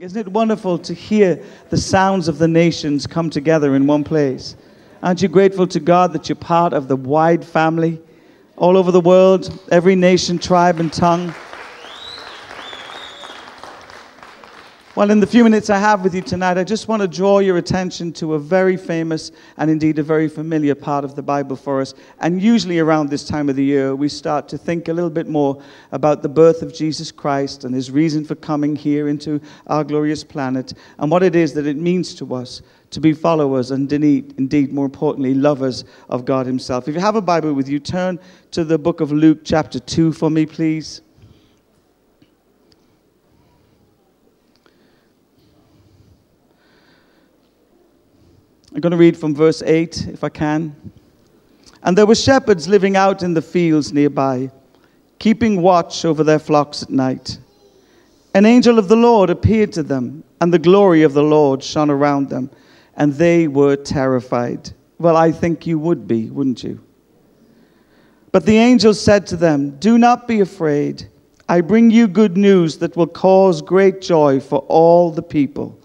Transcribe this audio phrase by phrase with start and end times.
[0.00, 4.56] Isn't it wonderful to hear the sounds of the nations come together in one place?
[5.02, 8.00] Aren't you grateful to God that you're part of the wide family
[8.56, 11.34] all over the world, every nation, tribe, and tongue?
[14.94, 17.38] Well, in the few minutes I have with you tonight, I just want to draw
[17.38, 21.56] your attention to a very famous and indeed a very familiar part of the Bible
[21.56, 21.94] for us.
[22.20, 25.28] And usually around this time of the year, we start to think a little bit
[25.28, 25.62] more
[25.92, 30.22] about the birth of Jesus Christ and his reason for coming here into our glorious
[30.22, 34.74] planet and what it is that it means to us to be followers and indeed,
[34.74, 36.86] more importantly, lovers of God himself.
[36.86, 38.20] If you have a Bible with you, turn
[38.50, 41.00] to the book of Luke, chapter 2, for me, please.
[48.74, 50.74] I'm going to read from verse 8, if I can.
[51.82, 54.50] And there were shepherds living out in the fields nearby,
[55.18, 57.38] keeping watch over their flocks at night.
[58.32, 61.90] An angel of the Lord appeared to them, and the glory of the Lord shone
[61.90, 62.50] around them,
[62.96, 64.70] and they were terrified.
[64.98, 66.80] Well, I think you would be, wouldn't you?
[68.30, 71.10] But the angel said to them, Do not be afraid.
[71.46, 75.78] I bring you good news that will cause great joy for all the people.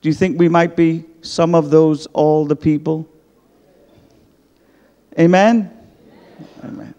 [0.00, 3.08] Do you think we might be some of those, all the people?
[5.18, 5.70] Amen?
[6.64, 6.94] Amen.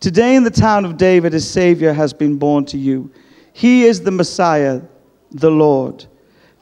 [0.00, 3.10] Today in the town of David, a Savior has been born to you.
[3.52, 4.80] He is the Messiah,
[5.30, 6.06] the Lord.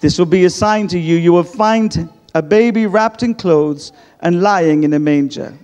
[0.01, 1.17] This will be a sign to you.
[1.17, 5.57] You will find a baby wrapped in clothes and lying in a manger.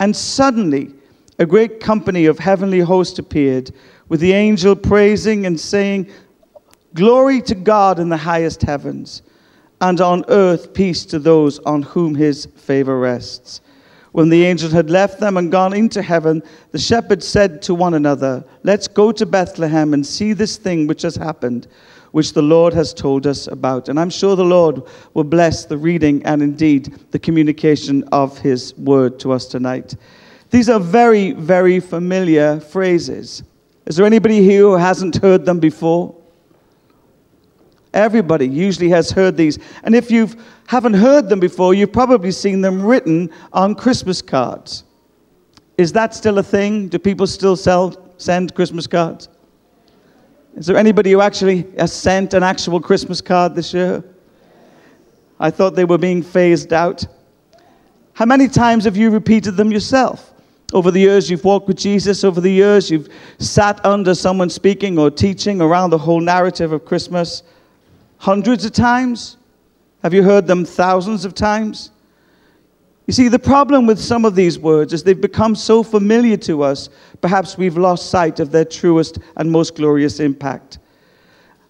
[0.00, 0.92] And suddenly,
[1.38, 3.70] a great company of heavenly hosts appeared,
[4.08, 6.10] with the angel praising and saying,
[6.94, 9.22] Glory to God in the highest heavens
[9.82, 13.60] and on earth peace to those on whom his favor rests.
[14.12, 17.94] When the angels had left them and gone into heaven, the shepherds said to one
[17.94, 21.66] another, Let's go to Bethlehem and see this thing which has happened,
[22.12, 23.88] which the Lord has told us about.
[23.88, 24.82] And I'm sure the Lord
[25.14, 29.96] will bless the reading and indeed the communication of his word to us tonight.
[30.50, 33.42] These are very, very familiar phrases.
[33.86, 36.21] Is there anybody here who hasn't heard them before?
[37.94, 39.58] Everybody usually has heard these.
[39.84, 40.28] And if you
[40.66, 44.84] haven't heard them before, you've probably seen them written on Christmas cards.
[45.76, 46.88] Is that still a thing?
[46.88, 49.28] Do people still sell, send Christmas cards?
[50.56, 54.04] Is there anybody who actually has sent an actual Christmas card this year?
[55.40, 57.04] I thought they were being phased out.
[58.14, 60.32] How many times have you repeated them yourself?
[60.72, 62.24] Over the years, you've walked with Jesus.
[62.24, 63.08] Over the years, you've
[63.38, 67.42] sat under someone speaking or teaching around the whole narrative of Christmas
[68.22, 69.36] hundreds of times?
[70.04, 71.90] Have you heard them thousands of times?
[73.08, 76.62] You see, the problem with some of these words is they've become so familiar to
[76.62, 76.88] us,
[77.20, 80.78] perhaps we've lost sight of their truest and most glorious impact.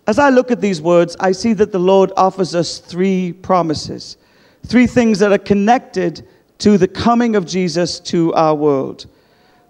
[0.07, 4.19] As I look at these words, I see that the Lord offers us three promises,
[4.67, 9.07] three things that are connected to the coming of Jesus to our world.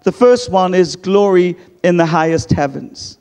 [0.01, 3.19] The first one is glory in the highest heavens.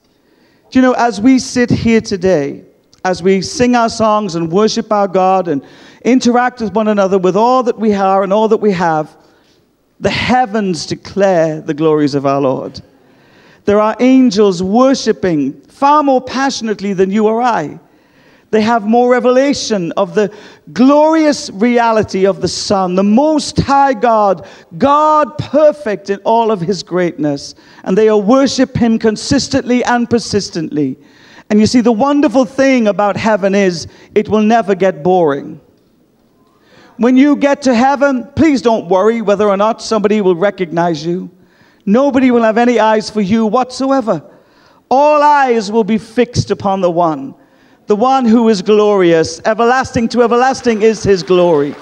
[0.70, 2.64] Do you know, as we sit here today,
[3.04, 5.64] as we sing our songs and worship our God and
[6.04, 9.16] interact with one another with all that we are and all that we have,
[10.00, 12.80] the heavens declare the glories of our Lord.
[13.64, 17.78] There are angels worshiping far more passionately than you or I.
[18.50, 20.30] They have more revelation of the
[20.74, 24.46] glorious reality of the Son, the Most High God,
[24.76, 27.54] God perfect in all of His greatness.
[27.84, 30.98] And they will worship Him consistently and persistently.
[31.52, 35.60] And you see, the wonderful thing about heaven is it will never get boring.
[36.96, 41.30] When you get to heaven, please don't worry whether or not somebody will recognize you.
[41.84, 44.24] Nobody will have any eyes for you whatsoever.
[44.88, 47.34] All eyes will be fixed upon the one,
[47.86, 49.38] the one who is glorious.
[49.44, 51.74] Everlasting to everlasting is his glory.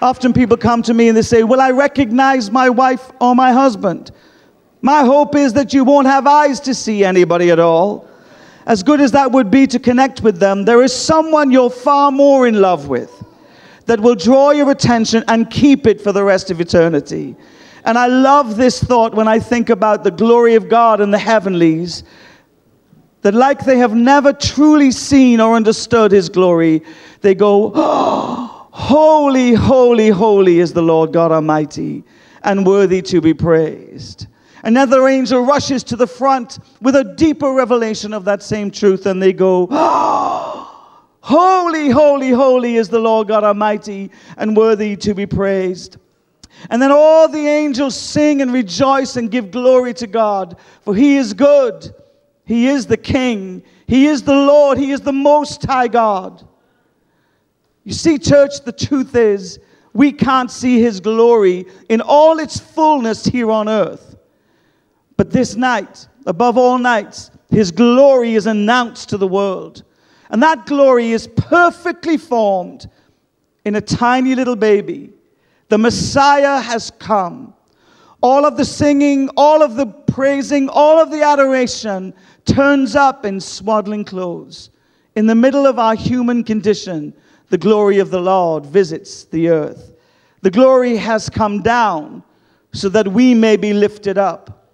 [0.00, 3.50] Often people come to me and they say, Will I recognize my wife or my
[3.50, 4.12] husband?
[4.82, 8.08] My hope is that you won't have eyes to see anybody at all.
[8.66, 12.10] As good as that would be to connect with them, there is someone you're far
[12.10, 13.24] more in love with
[13.86, 17.36] that will draw your attention and keep it for the rest of eternity.
[17.84, 21.18] And I love this thought when I think about the glory of God in the
[21.18, 22.02] heavenlies,
[23.22, 26.82] that like they have never truly seen or understood His glory,
[27.20, 32.04] they go, oh, Holy, holy, holy is the Lord God Almighty,
[32.42, 34.26] and worthy to be praised.
[34.66, 39.22] Another angel rushes to the front with a deeper revelation of that same truth, and
[39.22, 45.24] they go, oh, Holy, holy, holy is the Lord God Almighty, and worthy to be
[45.24, 45.98] praised.
[46.68, 51.16] And then all the angels sing and rejoice and give glory to God, for He
[51.16, 51.94] is good.
[52.44, 53.62] He is the King.
[53.86, 56.44] He is the Lord, He is the Most High God.
[57.84, 59.60] You see, church, the truth is
[59.92, 64.05] we can't see His glory in all its fullness here on earth.
[65.16, 69.82] But this night, above all nights, His glory is announced to the world.
[70.30, 72.90] And that glory is perfectly formed
[73.64, 75.12] in a tiny little baby.
[75.68, 77.54] The Messiah has come.
[78.20, 82.14] All of the singing, all of the praising, all of the adoration
[82.44, 84.70] turns up in swaddling clothes.
[85.14, 87.14] In the middle of our human condition,
[87.48, 89.92] the glory of the Lord visits the earth.
[90.42, 92.22] The glory has come down
[92.72, 94.65] so that we may be lifted up.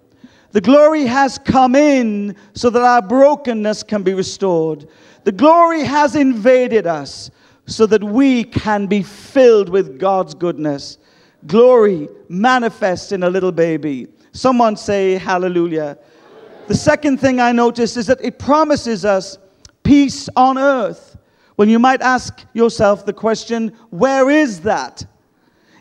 [0.52, 4.86] The glory has come in so that our brokenness can be restored.
[5.24, 7.30] The glory has invaded us
[7.66, 10.98] so that we can be filled with God's goodness.
[11.46, 14.08] Glory manifests in a little baby.
[14.32, 15.96] Someone say hallelujah.
[16.68, 19.38] The second thing I notice is that it promises us
[19.82, 21.16] peace on earth.
[21.56, 25.04] When you might ask yourself the question, where is that?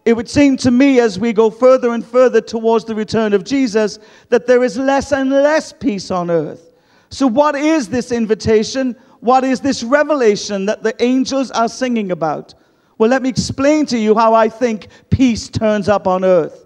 [0.06, 3.44] It would seem to me as we go further and further towards the return of
[3.44, 4.00] Jesus
[4.30, 6.72] that there is less and less peace on earth.
[7.10, 8.96] So, what is this invitation?
[9.20, 12.56] What is this revelation that the angels are singing about?
[12.98, 16.66] Well, let me explain to you how I think peace turns up on earth.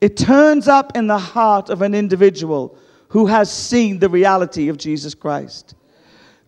[0.00, 2.78] It turns up in the heart of an individual
[3.08, 5.74] who has seen the reality of Jesus Christ.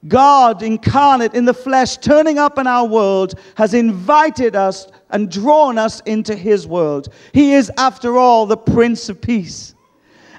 [0.09, 5.77] God incarnate in the flesh, turning up in our world, has invited us and drawn
[5.77, 7.09] us into his world.
[7.33, 9.75] He is, after all, the Prince of Peace.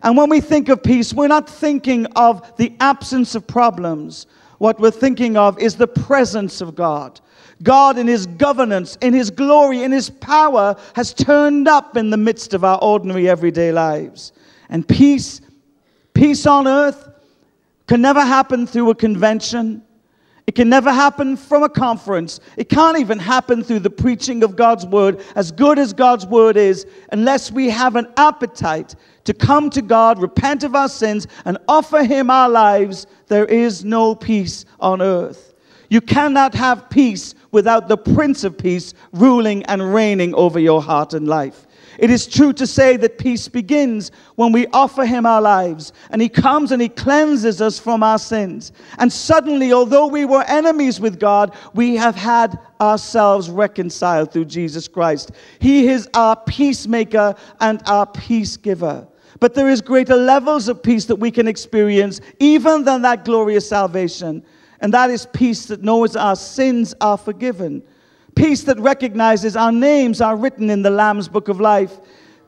[0.04, 4.26] And when we think of peace, we're not thinking of the absence of problems.
[4.58, 7.20] What we're thinking of is the presence of God.
[7.62, 12.18] God, in His governance, in His glory, in His power, has turned up in the
[12.18, 14.32] midst of our ordinary everyday lives.
[14.70, 15.42] And peace,
[16.16, 17.10] peace on earth,
[17.92, 19.82] can never happen through a convention.
[20.48, 22.40] It can never happen from a conference.
[22.56, 26.56] It can't even happen through the preaching of God's word, as good as God's word
[26.56, 28.96] is, unless we have an appetite
[29.26, 33.08] to come to God, repent of our sins, and offer Him our lives.
[33.28, 35.54] There is no peace on earth.
[35.90, 41.14] You cannot have peace without the Prince of Peace ruling and reigning over your heart
[41.14, 41.68] and life.
[42.02, 46.20] It is true to say that peace begins when we offer Him our lives and
[46.20, 48.72] He comes and He cleanses us from our sins.
[48.98, 54.88] And suddenly, although we were enemies with God, we have had ourselves reconciled through Jesus
[54.88, 55.32] Christ.
[55.60, 59.08] He is our peacemaker and our peace giver.
[59.40, 63.70] But there is greater levels of peace that we can experience even than that glorious
[63.70, 64.44] salvation.
[64.80, 67.84] And that is peace that knows our sins are forgiven
[68.42, 72.00] Peace that recognizes our names are written in the Lamb's book of life.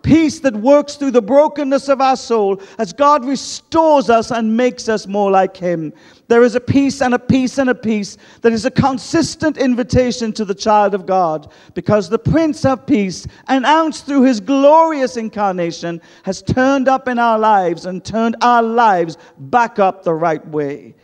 [0.01, 4.89] Peace that works through the brokenness of our soul as God restores us and makes
[4.89, 5.93] us more like Him.
[6.29, 10.33] There is a peace and a peace and a peace that is a consistent invitation
[10.33, 16.01] to the child of God because the Prince of Peace, announced through His glorious incarnation,
[16.23, 20.95] has turned up in our lives and turned our lives back up the right way.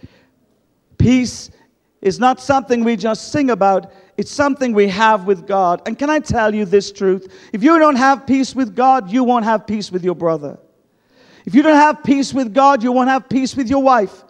[0.98, 1.52] Peace
[2.02, 5.81] is not something we just sing about, it's something we have with God.
[5.86, 7.33] And can I tell you this truth?
[7.54, 10.60] If you don't have peace with God, you won't have peace with your brother.
[11.45, 14.25] If you don't have peace with God, you won't have peace with your wife.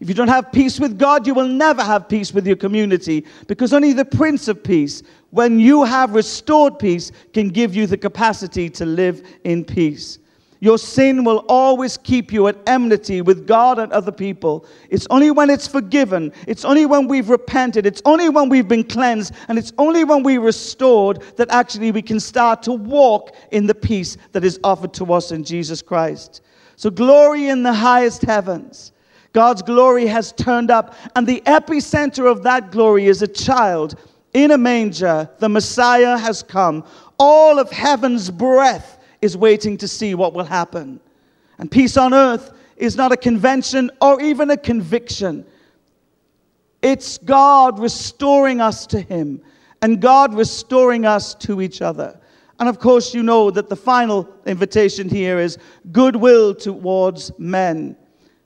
[0.00, 3.26] If you don't have peace with God, you will never have peace with your community
[3.46, 7.98] because only the Prince of Peace, when you have restored peace, can give you the
[7.98, 10.20] capacity to live in peace.
[10.64, 14.64] Your sin will always keep you at enmity with God and other people.
[14.88, 18.82] It's only when it's forgiven, it's only when we've repented, it's only when we've been
[18.82, 23.66] cleansed, and it's only when we're restored that actually we can start to walk in
[23.66, 26.40] the peace that is offered to us in Jesus Christ.
[26.76, 28.92] So, glory in the highest heavens.
[29.34, 33.96] God's glory has turned up, and the epicenter of that glory is a child
[34.32, 35.28] in a manger.
[35.40, 36.86] The Messiah has come.
[37.18, 41.00] All of heaven's breath is waiting to see what will happen.
[41.58, 45.46] And peace on earth is not a convention or even a conviction.
[46.82, 49.40] It's God restoring us to Him
[49.80, 52.20] and God restoring us to each other.
[52.60, 55.58] And of course, you know that the final invitation here is
[55.90, 57.96] goodwill towards men.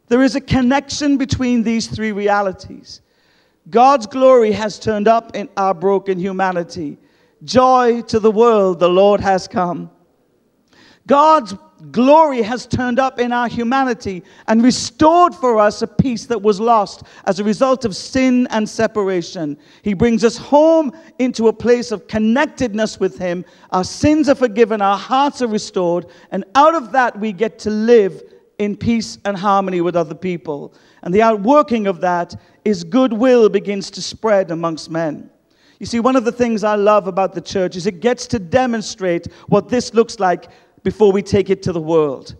[0.07, 3.01] There is a connection between these three realities.
[3.69, 6.99] God's glory has turned up in our broken humanity.
[7.45, 9.91] Joy to the world, the Lord has come.
[11.09, 11.55] God's
[11.91, 16.61] glory has turned up in our humanity and restored for us a peace that was
[16.61, 19.57] lost as a result of sin and separation.
[19.83, 23.45] He brings us home into a place of connectedness with Him.
[23.71, 27.71] Our sins are forgiven, our hearts are restored, and out of that we get to
[27.71, 28.23] live
[28.59, 30.75] in peace and harmony with other people.
[31.03, 32.35] And the outworking of that
[32.67, 35.31] is goodwill begins to spread amongst men.
[35.79, 38.41] You see, one of the things I love about the church is it gets to
[38.41, 40.51] demonstrate what this looks like
[40.89, 42.35] before we take it to the world.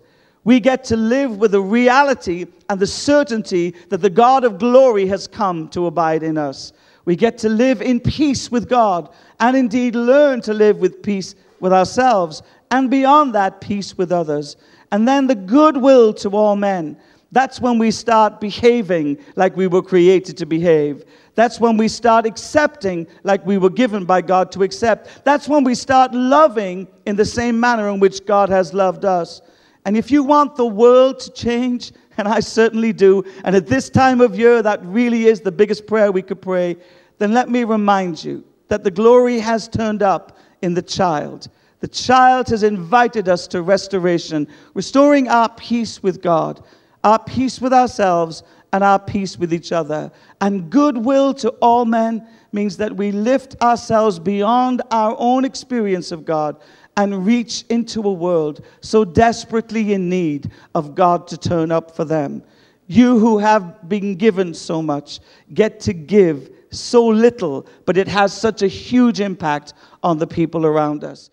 [0.45, 5.07] We get to live with the reality and the certainty that the God of glory
[5.09, 6.73] has come to abide in us.
[7.05, 11.35] We get to live in peace with God and indeed learn to live with peace
[11.61, 14.57] with ourselves and beyond that, peace with others.
[14.93, 16.97] And then the goodwill to all men.
[17.31, 21.05] That's when we start behaving like we were created to behave.
[21.35, 25.25] That's when we start accepting like we were given by God to accept.
[25.25, 29.43] That's when we start loving in the same manner in which God has loved us.
[29.85, 33.91] And if you want the world to change, and I certainly do, and at this
[33.91, 36.77] time of year, that really is the biggest prayer we could pray,
[37.19, 41.49] then let me remind you that the glory has turned up in the child.
[41.81, 46.65] The child has invited us to restoration, restoring our peace with God,
[47.05, 50.11] our peace with ourselves, and our peace with each other.
[50.41, 56.25] And goodwill to all men means that we lift ourselves beyond our own experience of
[56.25, 56.61] God
[56.97, 62.05] and reach into a world so desperately in need of God to turn up for
[62.05, 62.43] them.
[62.89, 65.21] You who have been given so much
[65.55, 70.67] get to give so little, but it has such a huge impact on the people
[70.67, 71.31] around us.